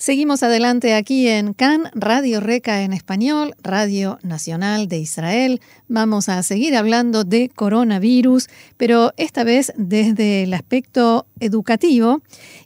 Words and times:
Seguimos 0.00 0.42
adelante 0.42 0.94
aquí 0.94 1.28
en 1.28 1.52
CAN, 1.52 1.82
Radio 1.94 2.40
Reca 2.40 2.84
en 2.84 2.94
español, 2.94 3.52
Radio 3.62 4.18
Nacional 4.22 4.88
de 4.88 4.96
Israel. 4.96 5.60
Vamos 5.88 6.30
a 6.30 6.42
seguir 6.42 6.74
hablando 6.74 7.22
de 7.22 7.50
coronavirus, 7.54 8.48
pero 8.78 9.12
esta 9.18 9.44
vez 9.44 9.74
desde 9.76 10.44
el 10.44 10.54
aspecto 10.54 11.26
educativo. 11.38 12.22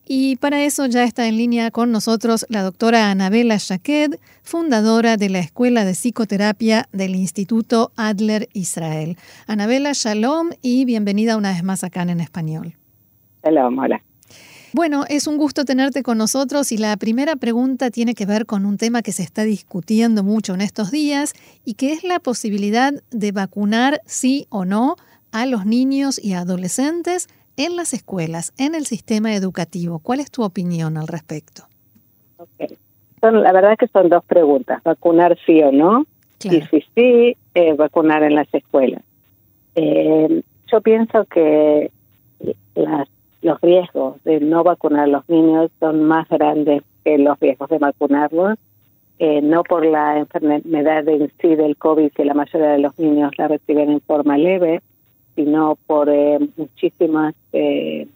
Y 0.07 0.37
para 0.37 0.63
eso 0.63 0.87
ya 0.87 1.03
está 1.03 1.27
en 1.27 1.37
línea 1.37 1.73
con 1.73 1.91
nosotros 1.91 2.47
la 2.51 2.63
doctora 2.63 3.11
Anabela 3.11 3.57
Shaked, 3.59 4.13
fundadora 4.45 5.17
de 5.17 5.29
la 5.29 5.41
Escuela 5.41 5.85
de 5.85 5.95
Psicoterapia 5.95 6.87
del 6.93 7.17
Instituto 7.17 7.91
Adler 7.97 8.49
Israel. 8.53 9.17
Anabela, 9.49 9.91
shalom 9.93 10.51
y 10.63 10.85
bienvenida 10.85 11.37
una 11.37 11.51
vez 11.51 11.65
más 11.65 11.83
a 11.83 11.91
CAN 11.91 12.11
en 12.11 12.21
español. 12.21 12.77
Shalom, 13.43 13.77
hola. 13.77 14.01
Bueno, 14.75 15.05
es 15.09 15.29
un 15.29 15.37
gusto 15.37 15.65
tenerte 15.65 16.03
con 16.03 16.19
nosotros 16.19 16.73
y 16.73 16.79
la 16.79 16.97
primera 16.97 17.37
pregunta 17.37 17.91
tiene 17.91 18.15
que 18.15 18.27
ver 18.27 18.45
con 18.45 18.67
un 18.67 18.77
tema 18.77 19.03
que 19.03 19.13
se 19.13 19.23
está 19.23 19.45
discutiendo 19.45 20.25
mucho 20.25 20.53
en 20.53 20.61
estos 20.61 20.91
días 20.91 21.33
y 21.65 21.75
que 21.75 21.93
es 21.93 22.03
la 22.03 22.19
posibilidad 22.19 22.93
de 23.13 23.31
vacunar 23.31 24.01
sí 24.05 24.49
o 24.51 24.65
no 24.65 24.97
a 25.31 25.47
los 25.47 25.65
niños 25.65 26.19
y 26.19 26.33
adolescentes 26.33 27.29
en 27.57 27.77
las 27.77 27.95
escuelas, 27.95 28.53
en 28.59 28.75
el 28.75 28.85
sistema 28.85 29.33
educativo. 29.37 30.01
¿Cuál 30.01 30.19
es 30.19 30.33
tu 30.33 30.43
opinión 30.43 30.97
al 30.97 31.07
respecto? 31.07 31.69
Okay. 32.37 32.77
la 33.23 33.53
verdad 33.53 33.77
que 33.79 33.87
son 33.87 34.09
dos 34.09 34.25
preguntas, 34.25 34.83
vacunar 34.83 35.39
sí 35.47 35.63
o 35.63 35.71
no, 35.71 36.05
y 36.43 36.63
si 36.63 36.85
sí, 36.97 37.37
eh, 37.55 37.75
vacunar 37.75 38.25
en 38.25 38.35
las 38.35 38.53
escuelas. 38.53 39.05
Eh, 39.77 40.43
yo 40.67 40.81
pienso 40.81 41.27
que 41.27 41.93
las 42.75 43.09
los 43.45 43.61
riesgos 43.61 44.25
de 44.25 44.41
no 44.41 44.65
vacunar 44.65 45.05
a 45.05 45.07
los 45.07 45.29
niños 45.29 45.71
son 45.79 46.03
más 46.05 46.27
grandes 46.31 46.83
que 47.05 47.19
los 47.19 47.39
riesgos 47.39 47.69
de 47.69 47.77
vacunarlos, 47.77 48.59
eh, 49.19 49.43
no 49.43 49.63
por 49.63 49.85
la 49.85 50.19
enfermedad 50.19 51.07
en 51.07 51.31
sí 51.41 51.55
del 51.55 51.77
COVID, 51.77 52.11
que 52.13 52.25
la 52.25 52.33
mayoría 52.33 52.71
de 52.71 52.79
los 52.79 52.99
niños 52.99 53.33
la 53.37 53.49
reciben 53.49 53.91
en 53.91 54.01
forma 54.01 54.39
leve, 54.39 54.81
sino 55.37 55.77
por 55.87 56.09
eh, 56.09 56.39
muchísimas 56.57 57.35
eh, 57.53 58.09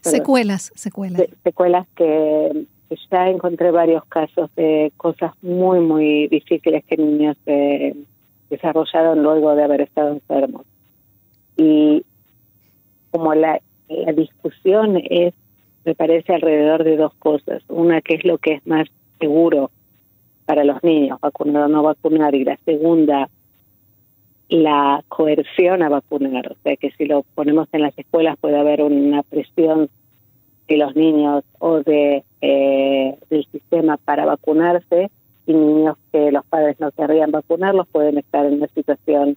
secuelas, 0.00 0.70
secuelas. 0.76 1.24
secuelas 1.42 1.88
que, 1.96 2.66
ya 3.10 3.28
encontré 3.30 3.70
varios 3.70 4.04
casos 4.04 4.54
de 4.54 4.92
cosas 4.98 5.32
muy, 5.40 5.80
muy 5.80 6.28
difíciles 6.28 6.84
que 6.84 6.98
niños 6.98 7.38
desarrollaron 8.50 9.22
luego 9.22 9.56
de 9.56 9.64
haber 9.64 9.80
estado 9.80 10.12
enfermos. 10.12 10.66
Y 11.56 12.04
como 13.12 13.34
la, 13.34 13.60
discusión 14.16 14.96
es, 14.96 15.34
me 15.84 15.94
parece, 15.94 16.34
alrededor 16.34 16.82
de 16.82 16.96
dos 16.96 17.14
cosas. 17.14 17.62
Una, 17.68 18.00
que 18.00 18.14
es 18.14 18.24
lo 18.24 18.38
que 18.38 18.54
es 18.54 18.66
más 18.66 18.88
seguro 19.20 19.70
para 20.46 20.64
los 20.64 20.82
niños, 20.82 21.20
vacunar 21.20 21.64
o 21.64 21.68
no 21.68 21.82
vacunar, 21.82 22.34
y 22.34 22.44
la 22.44 22.56
segunda, 22.64 23.28
la 24.48 25.04
coerción 25.08 25.82
a 25.82 25.90
vacunar. 25.90 26.52
O 26.52 26.56
sea, 26.62 26.76
que 26.76 26.90
si 26.92 27.04
lo 27.04 27.22
ponemos 27.34 27.68
en 27.72 27.82
las 27.82 27.96
escuelas 27.98 28.38
puede 28.40 28.58
haber 28.58 28.82
una 28.82 29.22
presión 29.22 29.90
de 30.68 30.76
los 30.78 30.96
niños 30.96 31.44
o 31.58 31.80
de 31.82 32.24
eh, 32.40 33.18
del 33.30 33.46
sistema 33.52 33.98
para 33.98 34.24
vacunarse 34.24 35.10
y 35.46 35.52
niños 35.52 35.96
que 36.12 36.32
los 36.32 36.44
padres 36.46 36.78
no 36.80 36.90
querrían 36.92 37.30
vacunarlos 37.30 37.86
pueden 37.88 38.18
estar 38.18 38.46
en 38.46 38.54
una 38.54 38.68
situación 38.68 39.36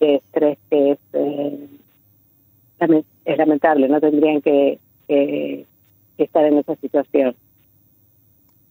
de 0.00 0.16
estrés 0.16 0.58
que 0.70 0.92
es 0.92 0.98
eh, 1.12 1.68
es 3.24 3.38
lamentable, 3.38 3.88
no 3.88 4.00
tendrían 4.00 4.40
que, 4.40 4.78
estar 6.16 6.44
en 6.44 6.58
esa 6.58 6.76
situación. 6.76 7.34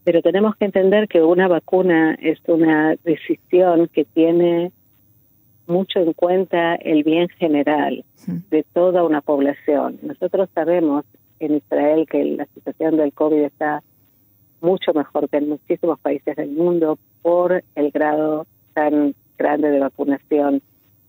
Pero 0.03 0.21
tenemos 0.21 0.55
que 0.55 0.65
entender 0.65 1.07
que 1.07 1.21
una 1.21 1.47
vacuna 1.47 2.15
es 2.19 2.39
una 2.47 2.95
decisión 3.03 3.87
que 3.87 4.05
tiene 4.05 4.71
mucho 5.67 5.99
en 5.99 6.13
cuenta 6.13 6.75
el 6.75 7.03
bien 7.03 7.29
general 7.29 8.03
de 8.49 8.63
toda 8.73 9.03
una 9.03 9.21
población. 9.21 9.99
Nosotros 10.01 10.49
sabemos 10.53 11.05
en 11.39 11.55
Israel 11.55 12.05
que 12.09 12.23
la 12.23 12.45
situación 12.53 12.97
del 12.97 13.13
COVID 13.13 13.43
está 13.43 13.83
mucho 14.61 14.93
mejor 14.93 15.29
que 15.29 15.37
en 15.37 15.49
muchísimos 15.49 15.99
países 15.99 16.35
del 16.35 16.51
mundo 16.51 16.97
por 17.21 17.63
el 17.75 17.91
grado 17.91 18.47
tan 18.73 19.13
grande 19.37 19.69
de 19.69 19.79
vacunación 19.79 20.61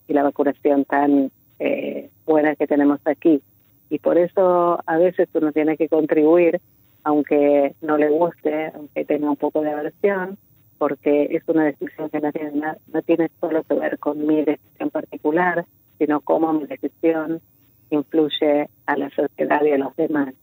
y 0.09 0.13
la 0.13 0.25
vacunación 0.25 0.85
tan 0.85 1.31
eh, 1.59 2.11
buenas 2.27 2.57
que 2.59 2.67
tenemos 2.67 3.01
aquí. 3.05 3.43
Y 3.91 3.99
por 3.99 4.19
eso 4.19 4.81
a 4.87 4.97
veces 4.99 5.29
uno 5.35 5.53
tiene 5.53 5.77
que 5.77 5.89
contribuir, 5.89 6.61
aunque 7.03 7.75
no 7.83 7.97
le 7.99 8.09
guste, 8.09 8.73
aunque 8.75 9.05
tenga 9.05 9.31
un 9.31 9.37
poco 9.37 9.61
de 9.61 9.71
aversión, 9.71 10.39
porque 10.79 11.29
es 11.31 11.43
una 11.47 11.65
decisión 11.65 12.11
que 12.11 12.21
no 12.21 12.33
tiene, 12.33 12.51
no 12.93 13.03
tiene 13.03 13.31
solo 13.41 13.63
que 13.63 13.75
ver 13.75 13.99
con 13.99 14.27
mi 14.27 14.43
decisión 14.43 14.91
particular, 14.91 15.65
sino 15.99 16.21
cómo 16.21 16.53
mi 16.53 16.67
decisión 16.67 17.41
influye 17.91 18.69
a 18.87 18.97
la 18.97 19.09
sociedad 19.11 19.63
y 19.65 19.73
a 19.73 19.79
los 19.79 19.95
demás. 19.97 20.35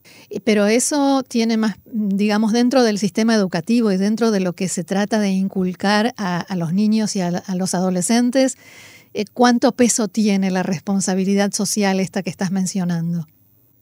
Pero 0.43 0.67
eso 0.67 1.23
tiene 1.27 1.57
más, 1.57 1.75
digamos, 1.85 2.53
dentro 2.53 2.83
del 2.83 2.97
sistema 2.97 3.35
educativo 3.35 3.91
y 3.91 3.97
dentro 3.97 4.31
de 4.31 4.39
lo 4.39 4.53
que 4.53 4.67
se 4.67 4.83
trata 4.83 5.19
de 5.19 5.29
inculcar 5.29 6.13
a, 6.17 6.45
los 6.55 6.73
niños 6.73 7.15
y 7.15 7.21
a 7.21 7.31
los 7.55 7.75
adolescentes, 7.75 8.57
eh, 9.13 9.25
¿cuánto 9.33 9.71
peso 9.73 10.07
tiene 10.07 10.51
la 10.51 10.63
responsabilidad 10.63 11.51
social 11.51 11.99
esta 11.99 12.23
que 12.23 12.29
estás 12.29 12.51
mencionando? 12.51 13.25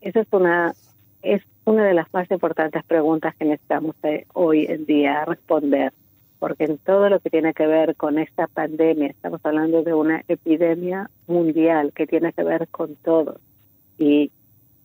Esa 0.02 0.22
es 0.22 0.28
una, 0.32 0.74
es 1.22 1.42
una 1.66 1.86
de 1.86 1.94
las 1.94 2.12
más 2.14 2.30
importantes 2.32 2.84
preguntas 2.86 3.36
que 3.36 3.46
necesitamos 3.46 3.96
eh, 4.04 4.26
hoy 4.34 4.66
en 4.68 4.86
día 4.86 5.26
responder, 5.26 5.94
porque 6.40 6.66
en 6.66 6.78
todo 6.80 7.10
lo 7.10 7.20
que 7.20 7.30
tiene 7.30 7.54
que 7.54 7.68
ver 7.68 7.96
con 7.96 8.18
esta 8.18 8.48
pandemia, 8.48 9.08
estamos 9.08 9.42
hablando 9.44 9.84
de 9.84 9.94
una 9.94 10.24
epidemia 10.28 11.10
mundial 11.28 11.92
que 11.94 12.08
tiene 12.08 12.34
que 12.34 12.44
ver 12.44 12.68
con 12.70 12.96
todo, 12.96 13.40
y 13.98 14.32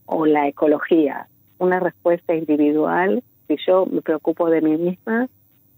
o 0.07 0.27
la 0.27 0.49
ecología, 0.49 1.29
una 1.59 1.81
respuesta 1.81 2.35
individual, 2.35 3.23
si 3.49 3.57
yo 3.67 3.87
me 3.87 4.03
preocupo 4.03 4.51
de 4.51 4.61
mí 4.61 4.77
misma, 4.77 5.29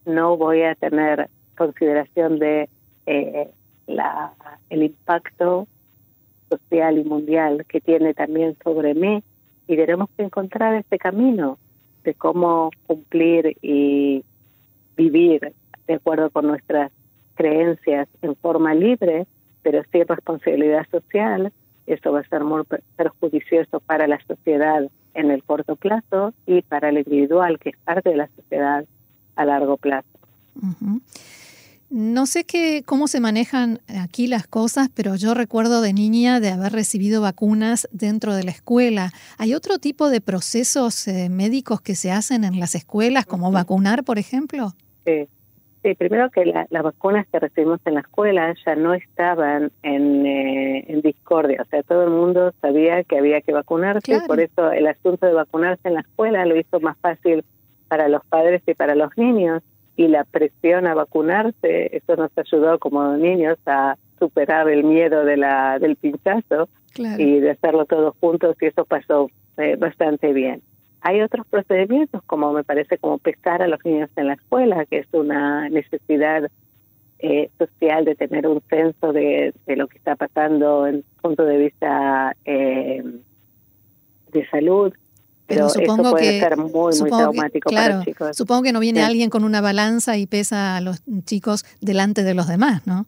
no 0.05 0.37
voy 0.37 0.62
a 0.62 0.75
tener 0.75 1.28
consideración 1.56 2.38
de 2.38 2.69
eh, 3.06 3.50
la, 3.87 4.33
el 4.71 4.83
impacto 4.83 5.67
social 6.49 6.99
y 6.99 7.05
mundial 7.05 7.65
que 7.69 7.81
tiene 7.81 8.15
también 8.15 8.57
sobre 8.63 8.95
mí 8.95 9.23
y 9.67 9.77
tenemos 9.77 10.09
que 10.17 10.23
encontrar 10.23 10.75
este 10.75 10.99
camino 10.99 11.59
de 12.05 12.15
cómo 12.15 12.71
cumplir 12.87 13.57
y 13.63 14.25
vivir 14.97 15.53
de 15.87 15.95
acuerdo 15.95 16.31
con 16.31 16.47
nuestras 16.47 16.93
creencias 17.35 18.09
en 18.23 18.35
forma 18.37 18.75
libre, 18.75 19.27
pero 19.63 19.83
sin 19.91 20.07
responsabilidad 20.07 20.87
social. 20.91 21.53
Esto 21.87 22.13
va 22.13 22.21
a 22.21 22.29
ser 22.29 22.43
muy 22.43 22.63
perjudicioso 22.97 23.81
para 23.81 24.07
la 24.07 24.21
sociedad 24.27 24.89
en 25.15 25.31
el 25.31 25.43
corto 25.45 25.77
plazo 25.77 26.33
y 26.47 26.63
para 26.63 26.89
el 26.89 26.99
individual, 26.99 27.59
que 27.59 27.71
es 27.71 27.77
parte 27.85 28.11
de 28.11 28.17
la 28.17 28.29
sociedad 28.29 28.85
a 29.37 29.45
largo 29.45 29.77
plazo. 29.77 30.09
No 31.89 32.27
sé 32.27 32.45
qué, 32.45 32.83
cómo 32.85 33.07
se 33.07 33.21
manejan 33.21 33.79
aquí 34.01 34.27
las 34.27 34.49
cosas, 34.49 34.89
pero 34.93 35.15
yo 35.15 35.35
recuerdo 35.35 35.81
de 35.83 35.93
niña 35.93 36.41
de 36.41 36.51
haber 36.51 36.73
recibido 36.73 37.23
vacunas 37.23 37.89
dentro 37.93 38.35
de 38.35 38.43
la 38.43 38.51
escuela. 38.51 39.11
¿Hay 39.39 39.55
otro 39.55 39.79
tipo 39.79 40.11
de 40.11 40.21
procesos 40.21 41.07
eh, 41.07 41.29
médicos 41.31 41.81
que 41.81 41.95
se 41.95 42.11
hacen 42.11 42.43
en 42.43 42.59
las 42.59 42.75
escuelas, 42.75 43.25
como 43.25 43.53
vacunar, 43.53 44.03
por 44.03 44.19
ejemplo? 44.19 44.71
Sí, 45.06 45.29
sí 45.85 45.94
primero 45.94 46.29
que 46.31 46.44
las 46.44 46.83
vacunas 46.83 47.25
que 47.31 47.38
recibimos 47.38 47.79
en 47.85 47.94
la 47.94 48.00
escuela 48.00 48.53
ya 48.67 48.75
no 48.75 48.93
estaban 48.93 49.71
en, 49.85 50.27
eh, 50.27 50.87
en 50.89 51.03
discordia, 51.03 51.62
o 51.62 51.67
sea, 51.67 51.85
todo 51.85 52.03
el 52.03 52.11
mundo 52.11 52.53
sabía 52.61 53.05
que 53.05 53.17
había 53.17 53.41
que 53.43 53.53
vacunarse, 53.53 54.21
por 54.27 54.41
eso 54.41 54.73
el 54.73 54.89
asunto 54.89 55.27
de 55.27 55.35
vacunarse 55.35 55.87
en 55.87 55.94
la 55.94 56.00
escuela 56.00 56.44
lo 56.47 56.59
hizo 56.59 56.81
más 56.81 56.99
fácil 56.99 57.44
para 57.87 58.09
los 58.09 58.25
padres 58.27 58.61
y 58.67 58.75
para 58.75 58.97
los 58.97 59.17
niños 59.17 59.62
y 59.96 60.08
la 60.08 60.25
presión 60.25 60.87
a 60.87 60.94
vacunarse, 60.94 61.96
eso 61.96 62.16
nos 62.16 62.31
ayudó 62.37 62.78
como 62.78 63.16
niños 63.16 63.58
a 63.66 63.96
superar 64.19 64.69
el 64.69 64.84
miedo 64.84 65.25
de 65.25 65.37
la 65.37 65.78
del 65.78 65.96
pinchazo 65.96 66.69
y 66.96 67.40
de 67.40 67.50
hacerlo 67.50 67.84
todos 67.84 68.14
juntos 68.20 68.56
y 68.60 68.66
eso 68.66 68.84
pasó 68.84 69.31
eh, 69.58 69.76
bastante 69.76 70.32
bien. 70.32 70.62
Hay 71.02 71.20
otros 71.20 71.46
procedimientos 71.46 72.22
como 72.25 72.52
me 72.52 72.64
parece 72.64 72.98
como 72.98 73.19
pescar 73.19 73.62
a 73.62 73.69
los 73.69 73.84
niños 73.84 74.10
en 74.16 74.28
la 74.28 74.34
escuela, 74.34 74.84
que 74.87 74.98
es 74.98 75.06
una 75.12 75.69
necesidad 75.69 76.50
eh, 77.19 77.50
social 77.58 78.04
de 78.04 78.14
tener 78.14 78.46
un 78.46 78.60
censo 78.69 79.12
de, 79.12 79.54
de, 79.66 79.76
lo 79.76 79.88
que 79.88 79.98
está 79.98 80.16
pasando 80.16 80.87
en 80.87 81.04
punto 81.22 81.44
de 81.44 81.58
vista 81.58 82.37
eh, 82.44 83.02
de 84.32 84.48
salud 84.48 84.93
Pero, 85.46 85.69
supongo 85.69 86.10
puede 86.10 86.25
que 86.25 86.40
ser 86.40 86.56
muy, 86.56 86.98
muy 86.98 87.10
traumático 87.10 87.70
para 87.70 87.96
los 87.96 88.04
chicos. 88.04 88.37
Supongo 88.37 88.62
que 88.62 88.72
no 88.72 88.81
viene 88.81 89.02
alguien 89.02 89.31
con 89.31 89.44
una 89.44 89.60
balanza 89.60 90.16
y 90.16 90.26
pesa 90.26 90.76
a 90.76 90.81
los 90.81 91.02
chicos 91.25 91.64
delante 91.81 92.25
de 92.25 92.34
los 92.34 92.48
demás, 92.48 92.87
¿no? 92.87 93.06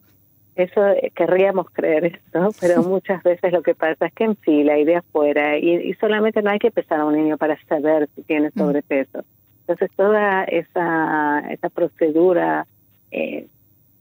Eso 0.55 0.85
eh, 0.87 1.11
querríamos 1.15 1.69
creer 1.71 2.05
esto, 2.05 2.49
pero 2.61 2.83
muchas 2.83 3.23
veces 3.23 3.51
lo 3.51 3.61
que 3.61 3.75
pasa 3.75 4.07
es 4.07 4.13
que 4.13 4.25
en 4.25 4.35
fila 4.37 4.77
y 4.77 4.85
de 4.85 4.97
afuera, 4.97 5.57
y, 5.57 5.93
solamente 5.95 6.41
no 6.41 6.49
hay 6.51 6.59
que 6.59 6.71
pesar 6.71 6.99
a 6.99 7.05
un 7.05 7.15
niño 7.15 7.37
para 7.37 7.57
saber 7.65 8.09
si 8.15 8.23
tiene 8.23 8.49
mm. 8.53 8.59
sobrepeso. 8.59 9.23
Entonces 9.61 9.89
toda 9.95 10.43
esa, 10.45 11.39
esa 11.51 11.69
procedura 11.69 12.65
eh, 13.11 13.47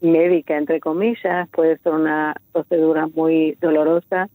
médica, 0.00 0.56
entre 0.56 0.80
comillas, 0.80 1.48
puede 1.50 1.78
ser 1.78 1.92
una 1.92 2.34
procedura 2.52 3.06
muy 3.06 3.56
dolorosa 3.60 4.28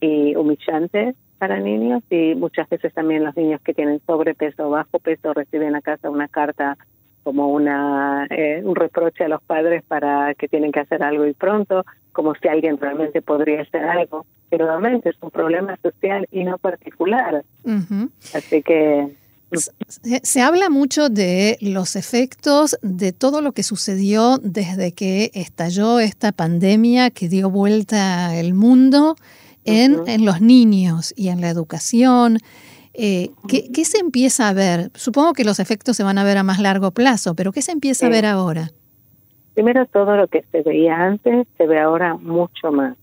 y 0.00 0.34
humillante 0.34 1.14
para 1.40 1.58
niños 1.58 2.02
y 2.10 2.34
muchas 2.34 2.68
veces 2.68 2.92
también 2.92 3.24
los 3.24 3.34
niños 3.34 3.62
que 3.62 3.72
tienen 3.72 4.02
sobrepeso 4.06 4.66
o 4.66 4.70
bajo 4.70 4.98
peso 4.98 5.32
reciben 5.32 5.74
a 5.74 5.80
casa 5.80 6.10
una 6.10 6.28
carta 6.28 6.76
como 7.22 7.48
una 7.48 8.26
eh, 8.28 8.60
un 8.62 8.76
reproche 8.76 9.24
a 9.24 9.28
los 9.28 9.42
padres 9.42 9.82
para 9.88 10.34
que 10.34 10.48
tienen 10.48 10.70
que 10.70 10.80
hacer 10.80 11.02
algo 11.02 11.26
y 11.26 11.32
pronto, 11.32 11.86
como 12.12 12.34
si 12.34 12.46
alguien 12.48 12.78
realmente 12.78 13.22
podría 13.22 13.62
hacer 13.62 13.84
algo. 13.84 14.26
Pero 14.50 14.66
realmente 14.66 15.08
es 15.08 15.16
un 15.22 15.30
problema 15.30 15.78
social 15.82 16.28
y 16.30 16.44
no 16.44 16.58
particular. 16.58 17.42
Así 18.34 18.62
que 18.62 19.08
se, 20.22 20.40
habla 20.40 20.68
mucho 20.68 21.08
de 21.08 21.56
los 21.60 21.96
efectos 21.96 22.78
de 22.82 23.12
todo 23.12 23.40
lo 23.40 23.52
que 23.52 23.62
sucedió 23.62 24.38
desde 24.38 24.92
que 24.92 25.30
estalló 25.34 25.98
esta 25.98 26.32
pandemia 26.32 27.10
que 27.10 27.28
dio 27.28 27.50
vuelta 27.50 28.36
el 28.36 28.54
mundo 28.54 29.16
en, 29.64 30.06
en 30.06 30.24
los 30.24 30.40
niños 30.40 31.12
y 31.16 31.28
en 31.28 31.40
la 31.40 31.50
educación. 31.50 32.38
Eh, 32.92 33.30
¿qué, 33.48 33.84
se 33.84 33.98
empieza 33.98 34.48
a 34.48 34.52
ver? 34.52 34.90
Supongo 34.94 35.32
que 35.32 35.44
los 35.44 35.60
efectos 35.60 35.96
se 35.96 36.02
van 36.02 36.18
a 36.18 36.24
ver 36.24 36.38
a 36.38 36.42
más 36.42 36.58
largo 36.60 36.90
plazo, 36.90 37.34
pero 37.34 37.52
¿qué 37.52 37.62
se 37.62 37.72
empieza 37.72 38.06
a 38.06 38.10
ver 38.10 38.26
ahora? 38.26 38.70
Primero, 39.54 39.86
todo 39.86 40.16
lo 40.16 40.26
que 40.26 40.44
se 40.50 40.62
veía 40.62 40.96
antes 40.96 41.46
se 41.56 41.66
ve 41.66 41.78
ahora 41.78 42.14
mucho 42.16 42.72
más. 42.72 42.96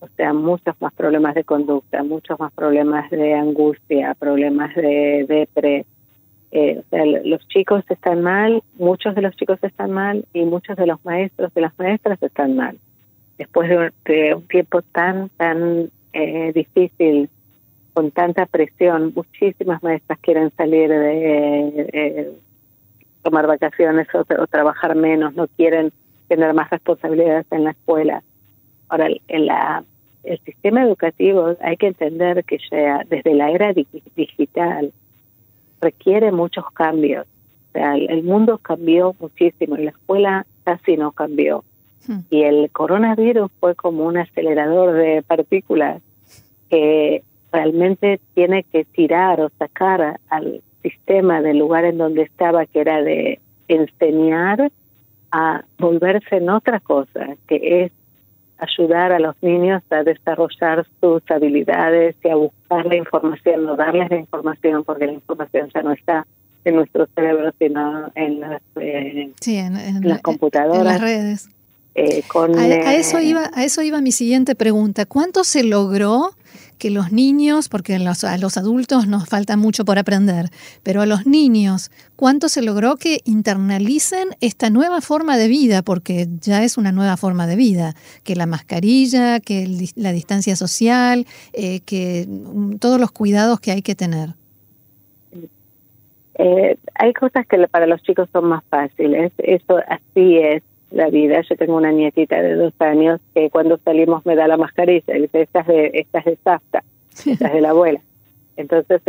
O 0.00 0.08
sea, 0.16 0.32
muchos 0.32 0.74
más 0.80 0.94
problemas 0.94 1.34
de 1.34 1.44
conducta, 1.44 2.02
muchos 2.02 2.40
más 2.40 2.52
problemas 2.54 3.10
de 3.10 3.34
angustia, 3.34 4.14
problemas 4.18 4.74
de 4.74 5.26
depre. 5.28 5.84
Eh, 6.52 6.78
o 6.80 6.88
sea, 6.88 7.04
los 7.04 7.46
chicos 7.48 7.84
están 7.90 8.22
mal, 8.22 8.62
muchos 8.78 9.14
de 9.14 9.22
los 9.22 9.36
chicos 9.36 9.58
están 9.62 9.90
mal 9.92 10.24
y 10.32 10.44
muchos 10.44 10.76
de 10.76 10.86
los 10.86 11.04
maestros 11.04 11.52
de 11.52 11.60
las 11.60 11.78
maestras 11.78 12.20
están 12.22 12.56
mal. 12.56 12.78
Después 13.40 13.70
de, 14.04 14.34
un 14.34 14.46
tiempo 14.48 14.82
tan, 14.82 15.30
tan 15.30 15.90
eh, 16.12 16.52
difícil 16.54 17.30
con 17.94 18.10
tanta 18.10 18.44
presión, 18.44 19.12
muchísimas 19.14 19.82
maestras 19.82 20.18
quieren 20.20 20.52
salir 20.58 20.90
de 20.90 22.34
tomar 23.22 23.46
vacaciones 23.46 24.06
o, 24.14 24.24
trabajar 24.46 24.94
menos, 24.94 25.34
no 25.34 25.48
quieren 25.48 25.90
tener 26.28 26.52
más 26.52 26.68
responsabilidades 26.68 27.46
en 27.50 27.64
la 27.64 27.70
escuela. 27.70 28.22
Ahora, 28.90 29.08
en 29.28 29.46
la 29.46 29.84
el 30.22 30.38
sistema 30.40 30.82
educativo 30.82 31.56
hay 31.62 31.78
que 31.78 31.86
entender 31.86 32.44
que 32.44 32.58
ya 32.70 33.04
desde 33.08 33.34
la 33.34 33.50
era 33.52 33.72
digital 33.72 34.92
requiere 35.80 36.30
muchos 36.30 36.70
cambios. 36.74 37.26
O 37.70 37.72
sea, 37.72 37.96
el, 37.96 38.22
mundo 38.22 38.58
cambió 38.58 39.16
muchísimo 39.18 39.78
y 39.78 39.84
la 39.84 39.90
escuela 39.92 40.46
casi 40.64 40.98
no 40.98 41.12
cambió. 41.12 41.64
Hmm. 42.06 42.20
Y 42.30 42.42
el 42.42 42.70
coronavirus 42.70 43.50
fue 43.60 43.74
como 43.74 44.04
un 44.04 44.18
acelerador 44.18 44.94
de 44.94 45.22
partículas 45.22 46.02
que 46.68 47.22
realmente 47.52 48.20
tiene 48.34 48.64
que 48.64 48.84
tirar 48.84 49.40
o 49.40 49.50
sacar 49.58 50.20
al 50.28 50.62
sistema 50.82 51.42
del 51.42 51.58
lugar 51.58 51.84
en 51.84 51.98
donde 51.98 52.22
estaba, 52.22 52.66
que 52.66 52.80
era 52.80 53.02
de 53.02 53.40
enseñar 53.68 54.70
a 55.32 55.64
volverse 55.78 56.36
en 56.36 56.50
otra 56.50 56.80
cosa, 56.80 57.36
que 57.46 57.84
es 57.84 57.92
ayudar 58.58 59.12
a 59.12 59.18
los 59.18 59.34
niños 59.42 59.82
a 59.90 60.02
desarrollar 60.02 60.86
sus 61.00 61.22
habilidades 61.30 62.16
y 62.22 62.28
a 62.28 62.36
buscar 62.36 62.86
la 62.86 62.96
información, 62.96 63.64
no 63.64 63.76
darles 63.76 64.10
la 64.10 64.18
información, 64.18 64.84
porque 64.84 65.06
la 65.06 65.12
información 65.12 65.70
ya 65.74 65.82
no 65.82 65.92
está 65.92 66.26
en 66.64 66.76
nuestro 66.76 67.06
cerebro, 67.14 67.52
sino 67.58 68.12
en 68.14 68.40
las, 68.40 68.62
eh, 68.76 69.32
en, 69.46 70.08
las 70.08 70.20
computadoras. 70.20 70.80
En 70.80 70.84
las 70.84 71.00
redes. 71.00 71.59
Eh, 71.94 72.22
con, 72.28 72.56
a, 72.58 72.94
eso 72.94 73.18
eh, 73.18 73.24
iba, 73.24 73.50
a 73.52 73.64
eso 73.64 73.82
iba 73.82 74.00
mi 74.00 74.12
siguiente 74.12 74.54
pregunta. 74.54 75.06
¿Cuánto 75.06 75.44
se 75.44 75.64
logró 75.64 76.30
que 76.80 76.90
los 76.90 77.12
niños, 77.12 77.68
porque 77.68 77.94
a 77.94 78.38
los 78.38 78.56
adultos 78.56 79.06
nos 79.06 79.28
falta 79.28 79.56
mucho 79.56 79.84
por 79.84 79.98
aprender, 79.98 80.46
pero 80.82 81.02
a 81.02 81.06
los 81.06 81.26
niños, 81.26 81.90
¿cuánto 82.16 82.48
se 82.48 82.62
logró 82.62 82.96
que 82.96 83.20
internalicen 83.24 84.30
esta 84.40 84.70
nueva 84.70 85.00
forma 85.02 85.36
de 85.36 85.46
vida? 85.46 85.82
Porque 85.82 86.26
ya 86.40 86.64
es 86.64 86.78
una 86.78 86.90
nueva 86.90 87.16
forma 87.18 87.46
de 87.46 87.56
vida, 87.56 87.94
que 88.24 88.34
la 88.34 88.46
mascarilla, 88.46 89.40
que 89.40 89.68
la 89.94 90.12
distancia 90.12 90.56
social, 90.56 91.26
eh, 91.52 91.80
que 91.80 92.26
mm, 92.26 92.76
todos 92.76 92.98
los 92.98 93.12
cuidados 93.12 93.60
que 93.60 93.72
hay 93.72 93.82
que 93.82 93.94
tener. 93.94 94.30
Eh, 96.38 96.78
hay 96.94 97.12
cosas 97.12 97.46
que 97.46 97.58
para 97.68 97.86
los 97.86 98.02
chicos 98.02 98.26
son 98.32 98.46
más 98.46 98.64
fáciles, 98.70 99.30
eso 99.36 99.78
así 99.86 100.38
es 100.38 100.62
la 100.90 101.08
vida. 101.08 101.40
Yo 101.42 101.56
tengo 101.56 101.76
una 101.76 101.92
nietita 101.92 102.42
de 102.42 102.54
dos 102.54 102.72
años 102.78 103.20
que 103.34 103.50
cuando 103.50 103.78
salimos 103.78 104.24
me 104.26 104.36
da 104.36 104.48
la 104.48 104.56
mascarilla 104.56 105.16
y 105.16 105.22
dice, 105.22 105.42
esta 105.42 105.60
es 105.60 105.66
de, 105.66 105.90
esta 105.94 106.18
es 106.20 106.24
de 106.24 106.38
Safta, 106.42 106.84
esta 107.26 107.46
es 107.48 107.52
de 107.52 107.60
la 107.60 107.70
abuela. 107.70 108.00
Entonces, 108.56 109.00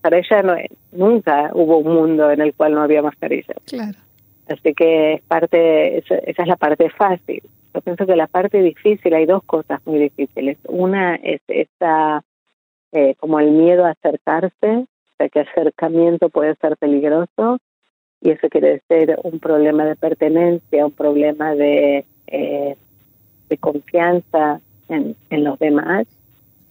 para 0.00 0.18
ella 0.18 0.42
no, 0.42 0.54
nunca 0.92 1.50
hubo 1.54 1.78
un 1.78 1.94
mundo 1.94 2.30
en 2.30 2.40
el 2.42 2.54
cual 2.54 2.74
no 2.74 2.82
había 2.82 3.02
mascarilla. 3.02 3.54
Claro. 3.64 3.98
Así 4.48 4.74
que 4.74 5.14
es 5.14 5.22
parte, 5.22 5.98
esa, 5.98 6.16
es 6.16 6.46
la 6.46 6.56
parte 6.56 6.90
fácil. 6.90 7.42
Yo 7.72 7.80
pienso 7.80 8.04
que 8.04 8.16
la 8.16 8.26
parte 8.26 8.60
difícil, 8.60 9.14
hay 9.14 9.24
dos 9.24 9.44
cosas 9.44 9.80
muy 9.86 10.00
difíciles. 10.00 10.58
Una 10.66 11.14
es 11.14 11.40
esta, 11.46 12.22
eh, 12.92 13.14
como 13.18 13.38
el 13.38 13.52
miedo 13.52 13.86
a 13.86 13.90
acercarse, 13.90 14.66
o 14.66 15.16
sea 15.16 15.28
que 15.28 15.40
acercamiento 15.40 16.28
puede 16.28 16.56
ser 16.56 16.76
peligroso 16.76 17.58
y 18.20 18.30
eso 18.30 18.48
quiere 18.48 18.80
decir 18.88 19.16
un 19.22 19.38
problema 19.40 19.84
de 19.84 19.96
pertenencia, 19.96 20.86
un 20.86 20.92
problema 20.92 21.54
de, 21.54 22.04
eh, 22.26 22.76
de 23.48 23.58
confianza 23.58 24.60
en, 24.88 25.16
en 25.30 25.44
los 25.44 25.58
demás. 25.58 26.06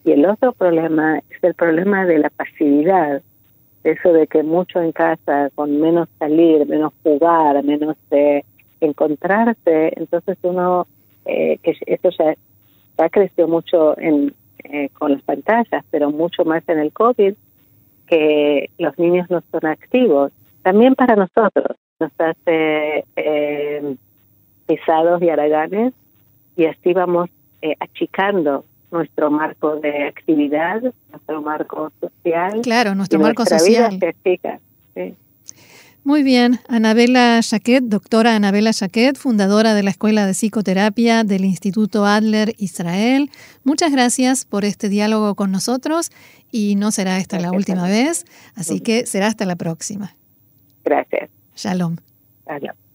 Y 0.03 0.11
el 0.11 0.25
otro 0.25 0.53
problema 0.53 1.19
es 1.29 1.43
el 1.43 1.55
problema 1.55 2.05
de 2.05 2.19
la 2.19 2.29
pasividad, 2.29 3.21
eso 3.83 4.13
de 4.13 4.27
que 4.27 4.43
mucho 4.43 4.81
en 4.81 4.91
casa, 4.91 5.49
con 5.55 5.79
menos 5.79 6.07
salir, 6.19 6.67
menos 6.67 6.93
jugar, 7.03 7.63
menos 7.63 7.97
eh, 8.11 8.43
encontrarse, 8.81 9.93
entonces 9.95 10.37
uno, 10.43 10.87
eh, 11.25 11.57
que 11.63 11.75
eso 11.85 12.09
ya, 12.17 12.35
ya 12.97 13.09
creció 13.09 13.47
mucho 13.47 13.97
en, 13.97 14.33
eh, 14.63 14.89
con 14.89 15.13
las 15.13 15.21
pantallas, 15.23 15.83
pero 15.89 16.11
mucho 16.11 16.45
más 16.45 16.67
en 16.67 16.79
el 16.79 16.91
COVID, 16.91 17.33
que 18.07 18.69
los 18.77 18.97
niños 18.97 19.29
no 19.29 19.41
son 19.51 19.65
activos 19.65 20.31
también 20.69 20.93
para 20.93 21.15
nosotros 21.15 21.77
nos 21.99 22.11
hace 22.19 23.03
eh, 23.15 23.95
pesados 24.67 25.19
y 25.19 25.29
haraganes 25.29 25.93
y 26.55 26.65
así 26.65 26.93
vamos 26.93 27.27
eh, 27.63 27.73
achicando 27.79 28.65
nuestro 28.91 29.31
marco 29.31 29.77
de 29.77 30.03
actividad, 30.03 30.79
nuestro 31.09 31.41
marco 31.41 31.91
social. 31.99 32.61
Claro, 32.61 32.93
nuestro 32.93 33.19
marco 33.19 33.45
social. 33.45 33.95
Vida 33.95 33.99
se 33.99 34.07
achica, 34.09 34.59
sí. 34.93 35.15
Muy 36.03 36.21
bien, 36.21 36.59
Anabela 36.67 37.41
Jaquet, 37.41 37.85
doctora 37.85 38.35
Anabela 38.35 38.71
Jaquet, 38.71 39.17
fundadora 39.17 39.73
de 39.73 39.81
la 39.81 39.89
Escuela 39.89 40.27
de 40.27 40.33
Psicoterapia 40.33 41.23
del 41.23 41.45
Instituto 41.45 42.05
Adler 42.05 42.53
Israel. 42.59 43.31
Muchas 43.63 43.91
gracias 43.91 44.45
por 44.45 44.65
este 44.65 44.87
diálogo 44.87 45.33
con 45.33 45.51
nosotros 45.51 46.11
y 46.51 46.75
no 46.75 46.91
será 46.91 47.17
esta 47.17 47.39
la 47.39 47.51
última 47.51 47.87
vez, 47.87 48.25
así 48.55 48.81
que 48.81 49.07
será 49.07 49.25
hasta 49.25 49.45
la 49.45 49.55
próxima. 49.55 50.13
Gracias. 50.89 51.29
Shalom. 51.53 51.97
Shalom. 52.47 52.88